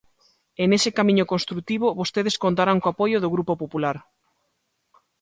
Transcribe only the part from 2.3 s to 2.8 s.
contarán